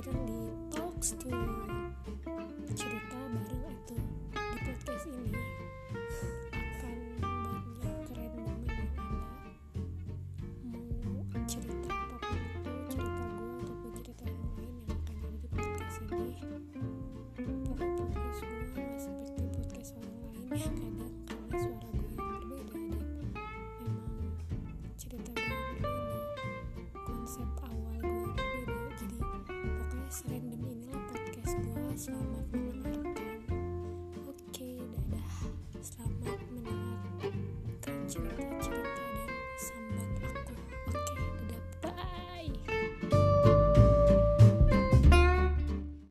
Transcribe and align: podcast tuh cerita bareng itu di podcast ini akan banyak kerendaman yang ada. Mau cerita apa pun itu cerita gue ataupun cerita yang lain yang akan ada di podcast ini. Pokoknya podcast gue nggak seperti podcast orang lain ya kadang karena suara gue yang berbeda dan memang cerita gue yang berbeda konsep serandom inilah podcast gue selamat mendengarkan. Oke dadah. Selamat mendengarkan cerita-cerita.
podcast 0.00 1.20
tuh 1.20 1.28
cerita 2.72 3.20
bareng 3.20 3.68
itu 3.68 3.96
di 4.32 4.56
podcast 4.64 5.04
ini 5.12 5.36
akan 6.56 6.96
banyak 7.20 8.00
kerendaman 8.08 8.64
yang 8.64 8.80
ada. 8.80 9.04
Mau 11.04 11.20
cerita 11.44 11.92
apa 11.92 12.16
pun 12.16 12.40
itu 12.40 12.72
cerita 12.88 13.28
gue 13.28 13.44
ataupun 13.60 13.90
cerita 14.00 14.24
yang 14.24 14.40
lain 14.40 14.72
yang 14.72 14.96
akan 15.04 15.16
ada 15.20 15.36
di 15.36 15.48
podcast 15.52 15.96
ini. 16.00 16.32
Pokoknya 17.68 17.92
podcast 18.00 18.40
gue 18.40 18.80
nggak 18.80 19.00
seperti 19.04 19.42
podcast 19.52 19.90
orang 20.00 20.16
lain 20.16 20.40
ya 20.48 20.64
kadang 20.80 21.12
karena 21.28 21.56
suara 21.60 21.76
gue 21.76 22.08
yang 22.08 22.16
berbeda 22.16 22.72
dan 22.72 22.88
memang 22.88 23.36
cerita 24.96 25.28
gue 25.28 25.44
yang 25.44 25.76
berbeda 25.76 26.40
konsep 27.04 27.59
serandom 30.10 30.58
inilah 30.66 30.98
podcast 31.06 31.54
gue 31.62 31.94
selamat 31.94 32.46
mendengarkan. 32.50 33.38
Oke 34.26 34.82
dadah. 34.82 35.30
Selamat 35.78 36.40
mendengarkan 36.50 37.94
cerita-cerita. 38.10 38.69